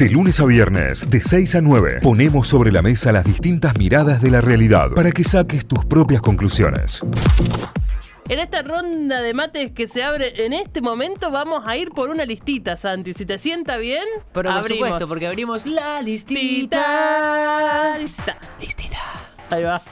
[0.00, 4.22] De lunes a viernes, de 6 a 9, ponemos sobre la mesa las distintas miradas
[4.22, 7.00] de la realidad para que saques tus propias conclusiones.
[8.30, 12.08] En esta ronda de mates que se abre en este momento, vamos a ir por
[12.10, 13.12] una listita, Santi.
[13.12, 14.86] Si te sienta bien, Pero por abrimos.
[14.88, 17.98] supuesto, porque abrimos la listita.
[17.98, 18.38] Listita.
[18.60, 18.98] Listita.
[19.50, 19.82] Ahí va.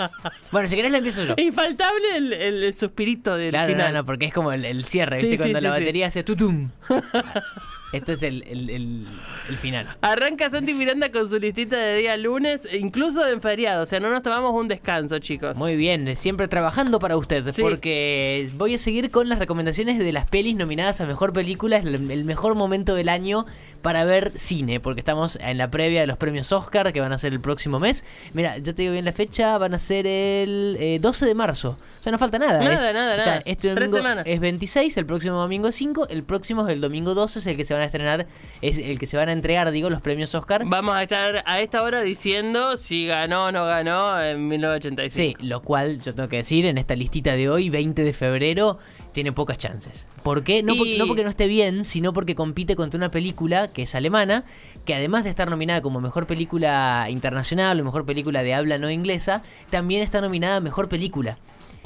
[0.52, 1.34] Bueno, si querés la empiezo yo.
[1.36, 3.93] Infaltable el, el- el suspirito del Claro, final.
[3.93, 5.36] no, no, porque es como el, el cierre, Sí, ¿viste?
[5.45, 5.80] sí, Cuando sí, la sí.
[5.80, 6.70] batería hace tutum.
[7.93, 9.07] Esto es el, el, el,
[9.48, 9.96] el final.
[10.02, 13.85] Arranca Santi Miranda con su listita de día lunes, incluso en feriado.
[13.85, 15.57] O sea, no nos tomamos un descanso, chicos.
[15.57, 17.62] Muy bien, siempre trabajando para usted, Sí.
[17.62, 21.85] porque voy a seguir con las recomendaciones de las pelis nominadas a Mejor Película, es
[21.86, 23.46] el mejor momento del año
[23.81, 27.18] para ver cine, porque estamos en la previa de los premios Oscar, que van a
[27.18, 28.04] ser el próximo mes.
[28.34, 31.79] Mira, yo te digo bien la fecha, van a ser el eh, 12 de marzo.
[31.98, 32.62] O sea, no falta nada.
[32.62, 33.42] Nada, es- nada, o sea, nada.
[33.47, 34.27] este Tres semanas.
[34.27, 37.56] es 26, el próximo domingo es 5, el próximo es el domingo 12, es el
[37.56, 38.27] que se van a estrenar,
[38.61, 40.62] es el que se van a entregar, digo, los premios Oscar.
[40.67, 45.39] Vamos a estar a esta hora diciendo si ganó o no ganó en 1985.
[45.41, 48.79] Sí, lo cual yo tengo que decir, en esta listita de hoy, 20 de febrero,
[49.12, 50.07] tiene pocas chances.
[50.23, 50.62] ¿Por qué?
[50.62, 53.83] No, por- Y- no porque no esté bien, sino porque compite contra una película que
[53.83, 54.45] es alemana,
[54.85, 58.91] que además de estar nominada como mejor película internacional o mejor película de habla no
[58.91, 61.39] inglesa, también está nominada a mejor película.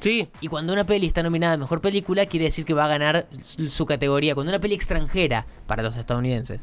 [0.03, 0.27] Sí.
[0.41, 3.29] Y cuando una peli está nominada a mejor película, quiere decir que va a ganar
[3.41, 4.35] su categoría.
[4.35, 6.61] Cuando una peli extranjera, para los estadounidenses,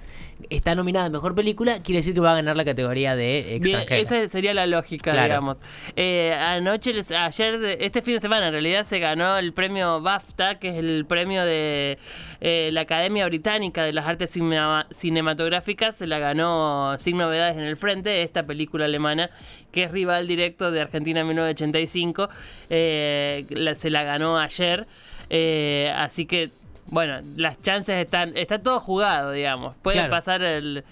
[0.50, 3.80] está nominada a mejor película, quiere decir que va a ganar la categoría de Bien,
[3.80, 3.98] extranjera.
[4.22, 5.28] esa sería la lógica, Claro.
[5.28, 5.58] digamos.
[5.96, 10.60] Eh, anoche, les- ayer, este fin de semana, en realidad se ganó el premio BAFTA,
[10.60, 11.98] que es el premio de
[12.42, 15.98] eh, la Academia Británica de las Artes Cinema- Cinematográficas.
[15.98, 19.30] Se la ganó Sin Novedades en el Frente, esta película alemana,
[19.74, 22.30] que es rival directo de Argentina en 1985.
[22.70, 24.86] Eh, la- se la ganó ayer.
[25.30, 26.50] Eh, así que,
[26.92, 28.36] bueno, las chances están.
[28.36, 29.76] Está todo jugado, digamos.
[29.82, 30.12] Puede Claro.
[30.12, 30.84] pasar el.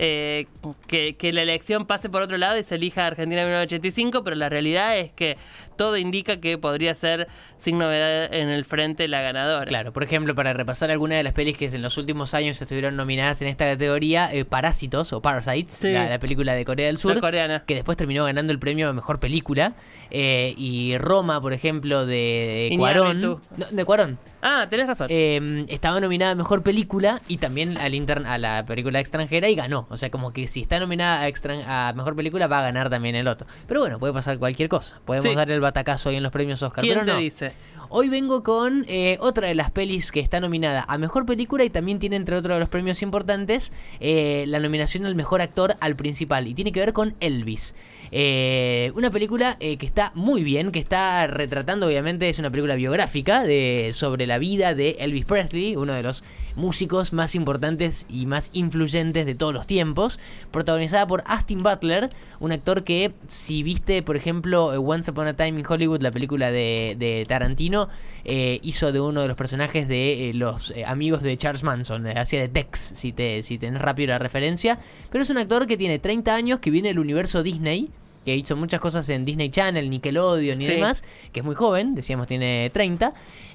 [0.00, 0.46] eh,
[0.86, 4.36] que, que la elección pase por otro lado y se elija Argentina en 1985, pero
[4.36, 5.36] la realidad es que
[5.76, 7.26] todo indica que podría ser
[7.58, 9.66] sin novedad en el frente la ganadora.
[9.66, 12.94] Claro, por ejemplo, para repasar algunas de las pelis que en los últimos años estuvieron
[12.94, 15.90] nominadas en esta categoría, eh, Parásitos o Parasites, Sí.
[15.92, 17.64] la, la película de Corea del Sur, La coreana.
[17.66, 19.74] que después terminó ganando el premio a Mejor Película,
[20.12, 23.40] eh, y Roma, por ejemplo, de, Cuarón, Iñárritu.
[23.56, 25.08] no, de Cuarón, Ah, tenés razón.
[25.10, 29.54] eh, estaba nominada a Mejor Película y también al intern- a la película extranjera y
[29.54, 29.86] ganó.
[29.90, 32.88] O sea, como que si está nominada a, extran- a Mejor Película va a ganar
[32.90, 33.46] también el otro.
[33.66, 35.00] Pero bueno, puede pasar cualquier cosa.
[35.04, 35.34] Podemos Sí.
[35.34, 36.82] dar el batacazo hoy en los premios Oscar.
[36.84, 37.18] ¿Quién pero te no.
[37.18, 37.52] dice?
[37.90, 41.70] Hoy vengo con eh, otra de las pelis que está nominada a Mejor Película y
[41.70, 45.96] también tiene entre otros de los premios importantes eh, la nominación al Mejor Actor al
[45.96, 47.74] Principal y tiene que ver con Elvis.
[48.10, 52.74] Eh, una película eh, que está muy bien, que está retratando, obviamente, es una película
[52.74, 56.24] biográfica de, sobre la vida de Elvis Presley, uno de los
[56.56, 60.18] músicos más importantes y más influyentes de todos los tiempos,
[60.50, 62.10] protagonizada por Austin Butler,
[62.40, 66.10] un actor que si viste, por ejemplo, eh, Once Upon a Time in Hollywood, la
[66.10, 67.88] película de, Tarantino,
[68.24, 72.92] hizo de uno de los personajes de los amigos de Charles Manson, hacía de Tex,
[72.94, 74.78] si, te, si tenés rápido la referencia,
[75.10, 77.88] pero es un actor que tiene 30 años, que viene del universo Disney,
[78.24, 80.72] que hizo muchas cosas en Disney Channel, Nickelodeon y Sí.
[80.72, 81.02] demás,
[81.32, 83.12] que es muy joven, decíamos tiene 30,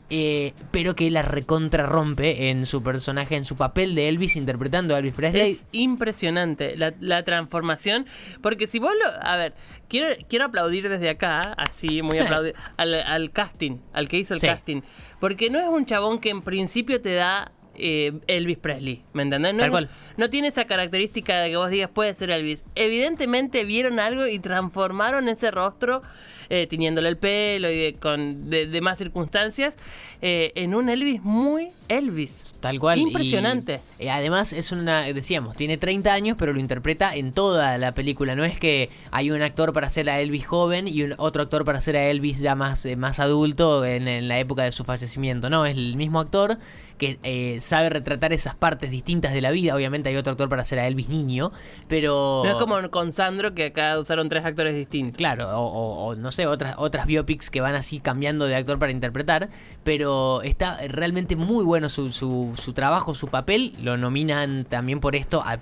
[0.09, 4.94] eh, pero que la recontra rompe en su personaje, en su papel de Elvis interpretando
[4.96, 5.51] a Elvis Presley.
[5.53, 8.06] Es impresionante la, la transformación.
[8.41, 9.28] Porque si vos lo.
[9.28, 9.53] A ver,
[9.88, 14.41] quiero, quiero aplaudir desde acá, así, muy aplaudir, al, al casting, al que hizo el
[14.41, 14.47] Sí.
[14.47, 14.81] casting.
[15.19, 17.53] Porque no es un chabón que en principio te da.
[17.75, 19.53] Eh, Elvis Presley, ¿me entendés?
[19.53, 19.89] No, Tal es- cual.
[20.17, 22.63] no tiene esa característica de que vos digas puede ser Elvis.
[22.75, 26.01] Evidentemente vieron algo y transformaron ese rostro,
[26.50, 29.76] eh, tiñéndole el pelo y de, con de, demás circunstancias,
[30.22, 32.54] eh, en un Elvis muy Elvis.
[32.59, 32.98] Tal cual.
[33.00, 33.81] Impresionante.
[34.00, 38.36] Y, además es una, decíamos, tiene 30 años, pero lo interpreta en toda la película.
[38.36, 41.66] No es que hay un actor para hacer a Elvis joven y un, otro actor
[41.66, 44.84] para hacer a Elvis ya más, eh, más adulto en, en la época de su
[44.84, 45.50] fallecimiento.
[45.50, 46.58] No, es el mismo actor
[46.98, 49.75] que eh, sabe retratar esas partes distintas de la vida.
[49.75, 51.52] Obviamente hay otro actor para hacer a Elvis niño,
[51.88, 52.44] pero...
[52.46, 55.18] No es como con Sandro que acá usaron tres actores distintos.
[55.18, 58.80] Claro, o, o- o no sé, otras, otras biopics que van así cambiando de actor
[58.80, 59.50] para interpretar,
[59.84, 65.44] pero está realmente muy bueno su, su, trabajo, su papel, lo nominan también por esto
[65.44, 65.62] al,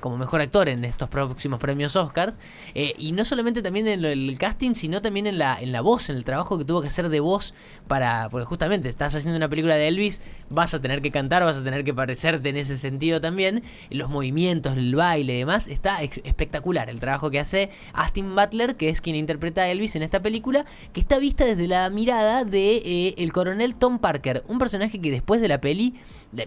[0.00, 2.38] como mejor actor en estos próximos premios Oscars,
[2.74, 6.10] eh, y no solamente también en el casting, sino también en la, en la voz,
[6.10, 7.54] en el trabajo que tuvo que hacer de voz
[7.86, 10.20] para, porque justamente estás haciendo una película de Elvis,
[10.50, 13.62] vas a tener que cantar, vas a tener que parecerte en ese sentido también.
[13.90, 18.88] Los movimientos, el baile y demás, está espectacular el trabajo que hace Austin Butler, que
[18.88, 22.76] es quien interpreta a Elvis en esta película, que está vista desde la mirada de
[22.76, 25.94] eh, el coronel Tom Parker, un personaje que después de la peli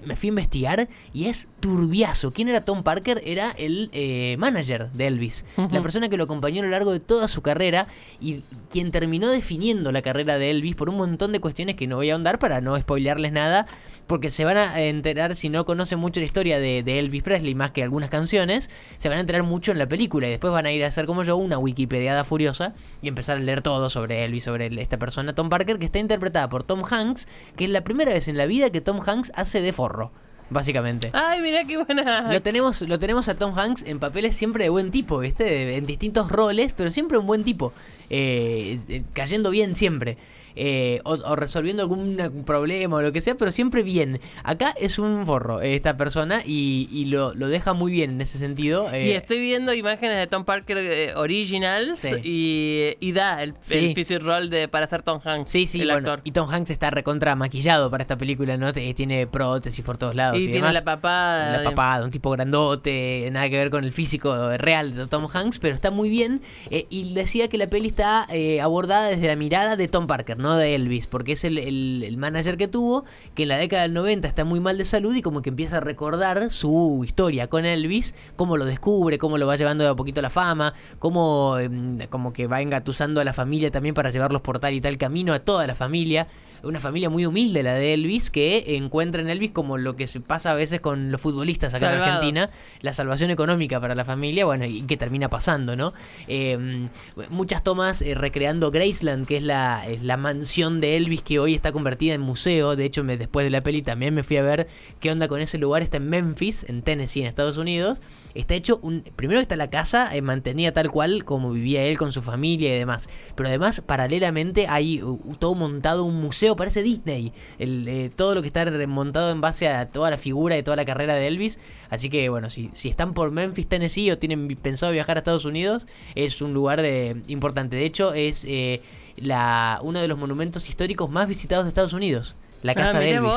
[0.06, 2.32] me fui a investigar y es turbiazo.
[2.32, 3.22] ¿Quién era Tom Parker?
[3.26, 7.00] Era el eh, manager de Elvis, la persona que lo acompañó a lo largo de
[7.00, 7.88] toda su carrera
[8.20, 11.96] y quien terminó definiendo la carrera de Elvis por un montón de cuestiones que no
[11.96, 13.66] voy a ahondar para no spoilearles nada,
[14.08, 17.72] porque se van a enterar, si no conocen mucho la historia de, Elvis Presley, más
[17.72, 20.72] que algunas canciones, se van a enterar mucho en la película y después van a
[20.72, 24.44] ir a hacer como yo una Wikipediada furiosa y empezar a leer todo sobre Elvis,
[24.44, 28.14] sobre esta persona, Tom Parker, que está interpretada por Tom Hanks, que es la primera
[28.14, 30.12] vez en la vida que Tom Hanks hace de forro
[30.52, 31.10] básicamente.
[31.14, 32.32] Ay, mira qué buena.
[32.32, 35.78] Lo tenemos, lo tenemos a Tom Hanks en papeles siempre de buen tipo, ¿viste?
[35.78, 37.74] En distintos roles, pero siempre un buen tipo.
[38.10, 40.18] Eh, eh, cayendo bien siempre.
[40.56, 44.20] Eh, o, resolviendo algún problema o lo que sea, pero siempre bien.
[44.44, 48.88] Acá es un forro esta persona y, lo, deja muy bien en ese sentido.
[48.96, 50.78] y estoy viendo imágenes de Tom Parker
[51.18, 53.94] original originals y, da el, sí.
[54.18, 55.52] rol de, para ser Tom Hanks.
[55.52, 55.84] Sí, sí,
[56.24, 58.74] Y Tom Hanks está recontra maquillado para esta película, ¿no?
[58.74, 60.40] Tiene prótesis por todos lados.
[60.40, 61.58] Y, tiene la papada.
[61.58, 65.60] La papada, un tipo grandote, nada que ver con el físico real de Tom Hanks,
[65.60, 66.42] pero está muy bien.
[66.70, 70.58] y decía que la peli está eh, abordada desde la mirada de Tom Parker, ¿no?
[70.58, 74.44] De Elvis, porque es el, manager que tuvo, que en la década del 90 está
[74.44, 78.58] muy mal de salud y como que empieza a recordar su historia con Elvis, cómo
[78.58, 82.48] lo descubre, cómo lo va llevando de a poquito la fama, cómo em, como que
[82.48, 85.68] va engatusando a la familia también para llevarlos por tal y tal camino a toda
[85.68, 86.28] la familia
[86.64, 90.20] una familia muy humilde la de Elvis, que encuentra en Elvis como lo que se
[90.20, 92.50] pasa a veces con los futbolistas acá en Argentina,
[92.82, 95.94] la salvación económica para la familia, bueno, y que termina pasando, ¿no?
[96.28, 96.90] Em,
[97.30, 101.72] muchas tomas eh, recreando Graceland, que es la, la mansión de Elvis que hoy está
[101.72, 104.68] convertida en museo, de hecho me, después de la peli también me fui a ver
[105.00, 108.00] qué onda con ese lugar, está en Memphis, en Tennessee, en Estados Unidos,
[108.36, 109.04] está hecho un...
[109.16, 112.76] Primero que está la casa, eh, mantenida tal cual como vivía él con su familia
[112.76, 113.10] y demás.
[113.36, 115.02] Pero además, paralelamente, hay
[115.40, 117.34] todo montado un museo, parece Disney.
[117.60, 120.78] El, eh, todo lo que está montado en base a toda la figura y toda
[120.78, 121.60] la carrera de Elvis.
[121.90, 125.46] Así que bueno, si, si están por Memphis, Tennessee o tienen pensado viajar a Estados
[125.46, 127.76] Unidos, es un lugar de, importante.
[127.76, 128.82] De hecho, es eh,
[129.18, 132.36] la, uno de los monumentos históricos más visitados de Estados Unidos.
[132.64, 133.32] La ah, casa de Elvis.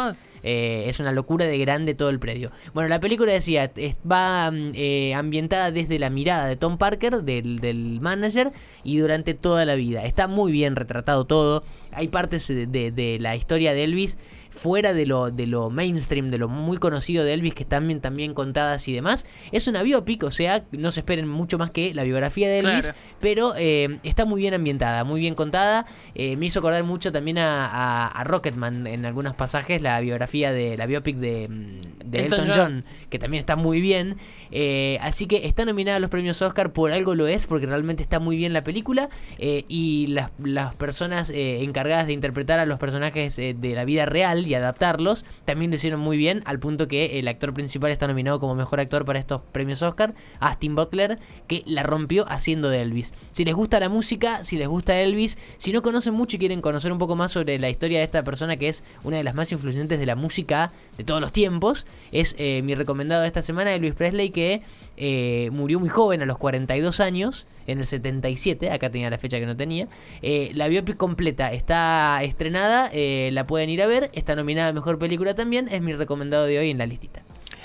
[0.46, 2.50] Eh, es una locura de grande todo el predio.
[2.74, 3.72] Bueno, la película decía,
[4.10, 8.52] va mm, eh, ambientada desde la mirada de Tom Parker, del, del, manager,
[8.84, 10.04] y durante toda la vida.
[10.04, 11.64] Está muy bien retratado todo.
[11.92, 14.18] Hay partes de, de la historia de Elvis
[14.54, 18.00] fuera de lo, de lo mainstream, de lo muy conocido de Elvis, que están bien,
[18.00, 19.26] también contadas y demás.
[19.50, 22.92] Es una biopic, o sea, no se esperen mucho más que la biografía de Elvis,
[23.20, 25.86] pero eh, está muy bien ambientada, muy bien contada.
[26.14, 30.86] Eh, me hizo acordar mucho también a, Rocketman en algunos pasajes, la biografía de la
[30.86, 34.18] biopic de, mm, Elton, John, que también está muy bien.
[34.52, 38.04] Eh, así que está nominada a los premios Oscar, por algo lo es, porque realmente
[38.04, 39.08] está muy bien la película.
[39.36, 44.54] y las, las personas encargadas de interpretar a los personajes de la vida real y
[44.54, 48.54] adaptarlos, también lo hicieron muy bien, al punto que el actor principal está nominado como
[48.54, 53.14] mejor actor para estos premios Oscar, Austin Butler, que la rompió haciendo de Elvis.
[53.32, 56.60] Si les gusta la música, si les gusta Elvis, si no conocen mucho y quieren
[56.60, 59.34] conocer un poco más sobre la historia de esta persona que es una de las
[59.34, 63.42] más influyentes de la música de todos los tiempos, es eh, mi recomendado de esta
[63.42, 64.62] semana, Elvis Presley, que
[64.96, 69.38] eh, murió muy joven, a los 42 años, en el 77, acá tenía la fecha
[69.38, 69.88] que no tenía.
[70.22, 74.72] Eh, la biopic completa está estrenada, eh, la pueden ir a ver, está nominada a
[74.72, 77.22] Mejor Película también, es mi recomendado de hoy en la listita.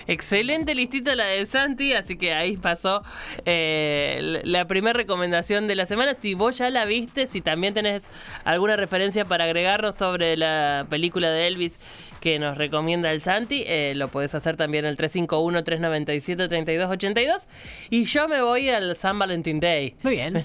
[0.09, 3.03] Excelente listita la de Santi, así que ahí pasó
[3.45, 6.15] la primera recomendación de la semana.
[6.19, 8.03] Si vos ya la viste, si también tenés
[8.43, 11.79] alguna referencia para agregarnos sobre la película de Elvis
[12.19, 13.63] que nos recomienda el Santi.
[13.65, 17.47] Eh, lo puedes hacer también el 351-397-3282.
[17.89, 19.95] Y yo me voy al San Valentín Day.
[20.03, 20.43] Muy bien.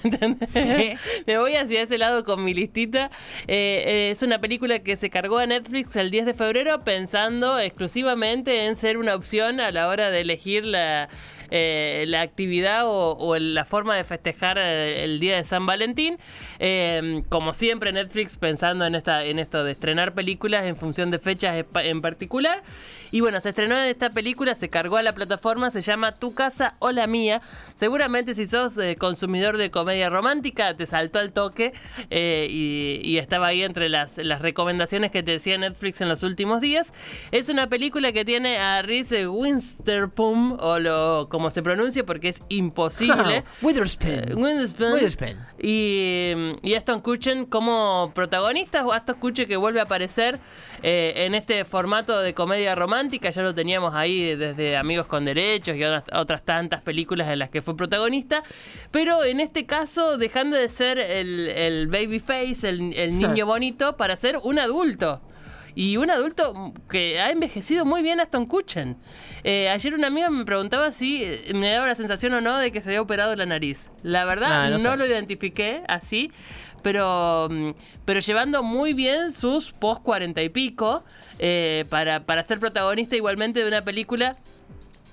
[1.25, 3.09] me voy hacia ese lado con mi listita.
[3.47, 7.57] Eh, eh, es una película que se cargó a Netflix el 10 de febrero pensando
[7.59, 11.09] exclusivamente en ser una opción a la hora de elegir la
[11.51, 16.17] eh, la actividad o, la forma de festejar eh, el día de San Valentín.
[16.59, 21.19] Eh, como siempre, Netflix pensando en, esta, en esto de estrenar películas en función de
[21.19, 22.63] fechas en particular.
[23.11, 26.33] Y bueno, se estrenó en esta película, se cargó a la plataforma, se llama Tu
[26.33, 27.41] casa o la mía.
[27.75, 31.73] Seguramente si sos consumidor de comedia romántica, te saltó al toque
[32.09, 36.91] y, estaba ahí entre las, las recomendaciones que te decía Netflix en los últimos días.
[37.31, 42.41] Es una película que tiene a Reese Winsterpum, o lo como se pronuncia porque es
[42.47, 43.43] imposible.
[43.61, 44.31] Witherspoon.
[44.31, 44.93] Eh, Witherspoon.
[44.93, 45.37] Witherspoon.
[45.61, 46.31] Y,
[46.63, 50.39] y Aston Kutcher como protagonista, o Aston Kutcher que vuelve a aparecer
[50.81, 55.75] eh, en este formato de comedia romántica, ya lo teníamos ahí desde Amigos con Derechos
[55.75, 58.41] y otras, otras tantas películas en las que fue protagonista,
[58.91, 63.97] pero en este caso dejando de ser el, el baby face, el, el niño bonito,
[63.97, 65.19] para ser un adulto.
[65.75, 68.95] Y un adulto que ha envejecido muy bien Aston Kutcher.
[69.43, 72.71] Eh, ayer una amiga me preguntaba si eh, me daba la sensación o no de
[72.71, 73.89] que se había operado la nariz.
[74.01, 76.31] La verdad, Ah, no lo identifiqué así,
[76.81, 77.71] pero, mm,
[78.05, 81.03] pero llevando muy bien sus post cuarenta y pico
[81.39, 84.37] eh, para, para ser protagonista igualmente de una película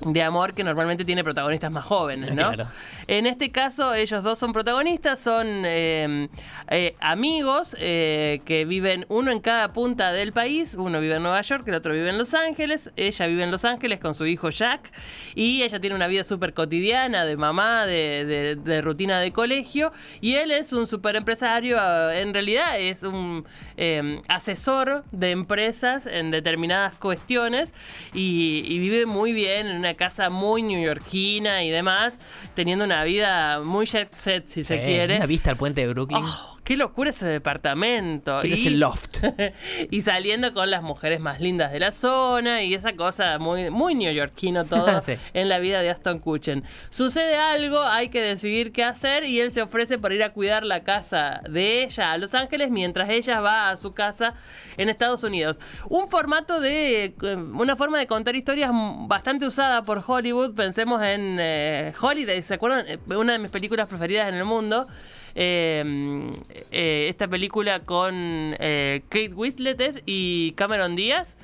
[0.04, 2.52] de amor que normalmente tiene protagonistas más jóvenes, ¿no?
[2.52, 2.66] Claro.
[3.06, 6.28] En este caso, ellos dos son protagonistas, son eh,
[6.70, 10.74] eh, amigos eh, que viven uno en cada punta del país.
[10.78, 12.90] Uno vive en Nueva York, el otro vive en Los Ángeles.
[12.96, 14.90] Ella vive en Los Ángeles con su hijo Jack.
[15.34, 19.92] Y ella tiene una vida súper cotidiana de mamá, de, de- de rutina de colegio.
[20.20, 21.76] Y él es un súper empresario.
[21.78, 23.44] eh, En realidad es un
[23.76, 27.74] eh, asesor de empresas en determinadas cuestiones.
[28.14, 32.18] Y, y vive muy bien en una casa muy neoyorquina y demás.
[32.54, 35.16] Teniendo una vida muy jet set, si se quiere.
[35.16, 36.24] Una vista al puente de Brooklyn.
[36.24, 38.40] Oh, qué locura ese departamento.
[38.40, 39.18] que es el loft.
[39.90, 43.94] y saliendo con las mujeres más lindas de la zona y esa cosa muy, muy
[43.94, 45.14] neoyorquino todo Sí.
[45.34, 46.62] en la vida de Aston Kutcher.
[46.90, 50.64] Sucede algo, hay que decidir qué hacer y él se ofrece por ir a cuidar
[50.64, 54.34] la casa de ella a Los Ángeles mientras ella va a su casa
[54.76, 55.58] en Estados Unidos.
[55.88, 58.70] Un formato de, eh, una forma de contar historias
[59.08, 60.54] bastante usada por Hollywood.
[60.54, 62.84] Pensemos en eh, Holiday, ¿se acuerdan?
[62.88, 64.86] Eh, Una de mis películas preferidas en el mundo.
[65.34, 66.30] Eh,
[66.70, 68.14] eh, esta película con
[68.58, 71.36] eh, Kate Winslet y Cameron Díaz,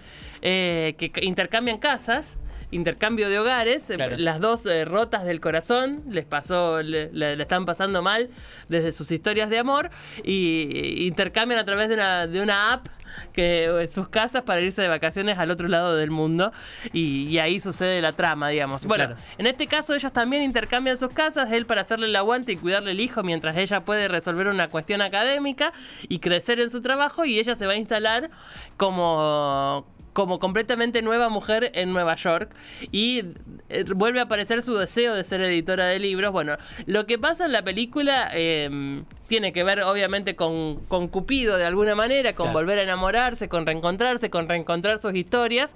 [0.42, 2.38] eh, que intercambian casas.
[2.70, 4.16] Intercambio de hogares, Claro.
[4.18, 8.28] las dos eh, rotas del corazón, les pasó, le, le- le están pasando mal
[8.68, 9.88] desde sus historias de amor
[10.22, 12.86] y, y intercambian a través de una, de una app
[13.32, 16.52] que eh, sus casas para irse de vacaciones al otro lado del mundo
[16.92, 18.86] y, y ahí sucede la trama, digamos.
[18.86, 19.20] Bueno, Claro.
[19.38, 22.90] en este caso ellos también intercambian sus casas, él para hacerle el aguante y cuidarle
[22.92, 25.72] el hijo mientras ella puede resolver una cuestión académica
[26.08, 28.30] y crecer en su trabajo y ella se va a instalar
[28.76, 29.86] como
[30.18, 32.50] como completamente nueva mujer en Nueva York
[32.90, 33.22] y
[33.68, 36.32] eh, vuelve a aparecer su deseo de ser editora de libros.
[36.32, 36.56] Bueno,
[36.86, 41.66] lo que pasa en la película eh, tiene que ver obviamente con, con Cupido de
[41.66, 42.58] alguna manera, con Claro.
[42.58, 45.72] volver a enamorarse, con reencontrarse, con reencontrar sus historias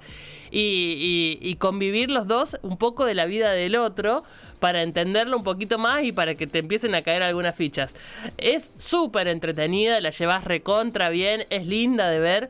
[0.51, 4.23] y, y- y convivir los dos un poco de la vida del otro
[4.59, 7.93] para entenderlo un poquito más y para que te empiecen a caer algunas fichas.
[8.37, 12.49] Es súper entretenida, la llevas recontra bien, es linda de ver.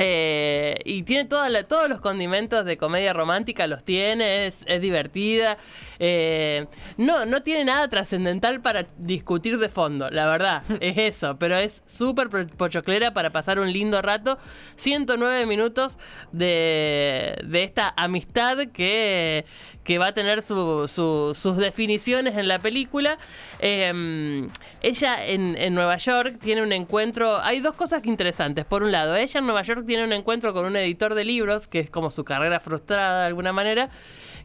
[0.00, 4.80] Eh, y tiene toda la- todos los condimentos de comedia romántica, los tiene, es, es
[4.80, 5.58] divertida.
[5.98, 11.56] Eh, no, no tiene nada trascendental para discutir de fondo, la verdad, es eso, pero
[11.56, 14.38] es súper pochoclera para pasar un lindo rato.
[14.76, 15.98] 109 minutos
[16.32, 19.44] de, de esta amistad que,
[19.82, 23.18] que va a tener su- su- sus definiciones en la película.
[23.58, 24.46] Eh,
[24.80, 27.38] ella en, en Nueva York tiene un encuentro.
[27.40, 28.64] Hay dos cosas interesantes.
[28.64, 31.66] Por un lado, ella en Nueva York tiene un encuentro con un editor de libros,
[31.66, 33.90] que es como su carrera frustrada de alguna manera,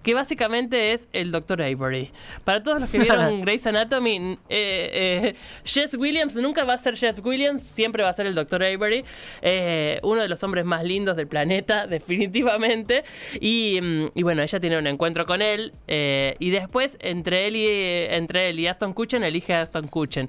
[0.01, 1.61] que básicamente es el Dr.
[1.61, 2.11] Avery.
[2.43, 4.89] Para todos los que vieron Grey's Anatomy, eh,
[5.29, 8.63] eh, Jess Williams nunca va a ser Jess Williams, siempre va a ser el Dr.
[8.63, 9.05] Avery,
[9.41, 13.03] eh, uno de los hombres más lindos del planeta, definitivamente.
[13.39, 17.55] Y, mm, y bueno, ella tiene un encuentro con él eh, y después entre él
[17.55, 17.67] y,
[18.13, 20.27] entre él y Aston Kutcher elige a Aston Kutcher.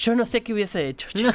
[0.00, 1.34] Yo no sé qué hubiese hecho, chicos.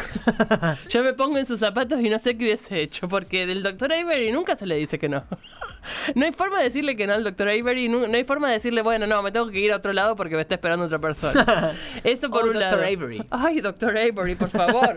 [0.89, 3.93] Yo me pongo en sus zapatos y no sé qué hubiese hecho, porque del Dr.
[3.93, 5.24] Avery nunca se le dice que no.
[6.15, 7.48] No hay forma de decirle que no al Dr.
[7.48, 9.93] Avery, no, no hay forma de decirle, bueno, no, me tengo que ir a otro
[9.93, 11.74] lado porque me está esperando otra persona.
[12.03, 12.62] Eso por Oh, un Dr.
[12.72, 12.77] lado.
[12.81, 13.24] Avery.
[13.29, 13.91] Ay, Dr.
[13.95, 14.95] Avery, por favor.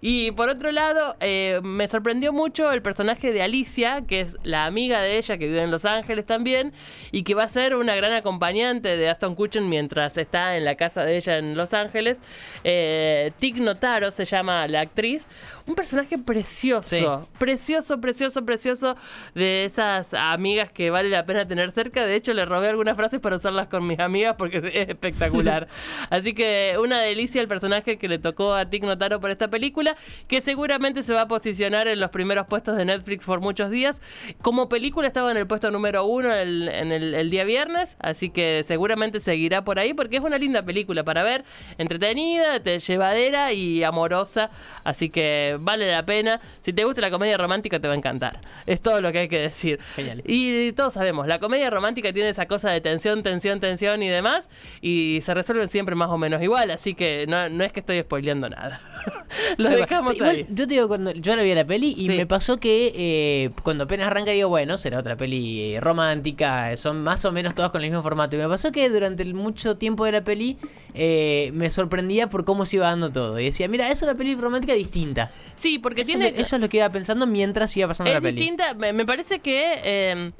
[0.00, 4.64] y por otro lado, eh, me sorprendió mucho el personaje de Alicia, que es la
[4.66, 6.72] amiga de ella que vive en Los Ángeles también,
[7.10, 10.76] y que va a ser una gran acompañante de Aston Kutcher mientras está en la
[10.76, 12.18] casa de ella en Los Ángeles.
[12.62, 13.06] Eh,
[13.38, 15.26] Tig Notaro se llama la actriz.
[15.68, 17.04] Un personaje precioso, Sí.
[17.38, 18.96] precioso, precioso, precioso
[19.34, 22.06] de esas amigas que vale la pena tener cerca.
[22.06, 25.68] De hecho, le robé algunas frases para usarlas con mis amigas porque es espectacular.
[26.10, 29.96] Así que una delicia el personaje que le tocó a Tig Notaro por esta película,
[30.26, 34.00] que seguramente se va a posicionar en los primeros puestos de Netflix por muchos días.
[34.42, 38.30] Como película estaba en el puesto número uno el- en el, el día viernes, así
[38.30, 41.44] que seguramente seguirá por ahí porque es una linda película para ver,
[41.78, 44.50] entretenida, te lleva llevadera y amorosa,
[44.84, 46.40] así que vale la pena.
[46.62, 48.40] Si te gusta la comedia romántica te va a encantar.
[48.66, 49.78] Es todo lo que hay que decir.
[49.96, 50.22] Genial.
[50.26, 54.48] Y todos sabemos, la comedia romántica tiene esa cosa de tensión, tensión, tensión y demás,
[54.80, 58.00] y se resuelven siempre más o menos igual, así que no, no es que estoy
[58.00, 58.80] spoileando nada.
[59.56, 60.46] lo dejamos Igual, ahí.
[60.50, 62.16] Yo te digo, cuando yo la vi a la peli y Sí.
[62.16, 67.02] me pasó que eh, cuando apenas arranca digo, bueno, será otra peli eh, romántica, son
[67.02, 68.36] más o menos todas con el mismo formato.
[68.36, 70.58] Y me pasó que durante el mucho tiempo de la peli
[70.94, 73.38] eh, me sorprendía por cómo se iba dando todo.
[73.38, 75.30] Y decía, mira, es una peli romántica distinta.
[75.56, 76.32] Sí, porque Eso, tiene...
[76.32, 78.38] me- eso es lo que iba pensando mientras iba pasando es la peli.
[78.40, 79.80] distinta, me, parece que...
[79.84, 80.32] eh,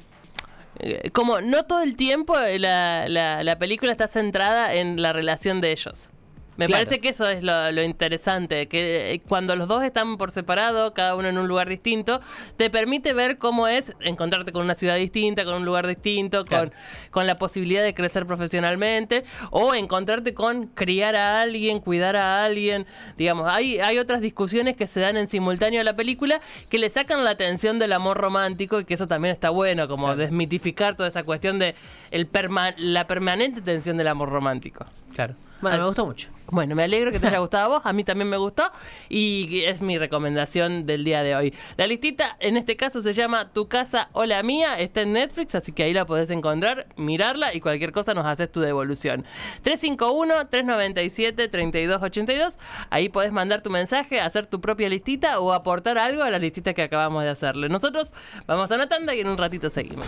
[0.79, 5.11] eh, como no todo el tiempo eh, la, la- la película está centrada en la
[5.13, 6.09] relación de ellos.
[6.59, 6.83] Me Claro.
[6.85, 10.93] parece que eso es lo, lo interesante, que eh, cuando los dos están por separado,
[10.93, 12.19] cada uno en un lugar distinto,
[12.57, 16.71] te permite ver cómo es encontrarte con una ciudad distinta, con un lugar distinto, Claro.
[16.71, 16.79] con,
[17.11, 22.85] con la posibilidad de crecer profesionalmente, o encontrarte con criar a alguien, cuidar a alguien.
[23.17, 26.89] Digamos, hay, hay otras discusiones que se dan en simultáneo a la película que le
[26.89, 30.19] sacan la atención del amor romántico y que eso también está bueno, como Claro.
[30.19, 31.73] desmitificar toda esa cuestión de
[32.11, 34.85] el perma- la permanente tensión del amor romántico.
[35.15, 35.35] Claro.
[35.61, 36.29] Bueno, Al- me gustó mucho.
[36.51, 38.63] Bueno, me alegro que te haya gustado a vos, a mí también me gustó
[39.07, 41.53] y es mi recomendación del día de hoy.
[41.77, 45.53] La listita en este caso se llama Tu casa o la mía, está en Netflix,
[45.53, 49.25] así que ahí la podés encontrar, mirarla y cualquier cosa nos haces tu devolución.
[49.63, 52.57] 351-397-3282,
[52.89, 56.73] ahí podés mandar tu mensaje, hacer tu propia listita o aportar algo a la listita
[56.73, 57.69] que acabamos de hacerle.
[57.69, 58.11] Nosotros
[58.47, 60.07] vamos a una tanda y en un ratito seguimos.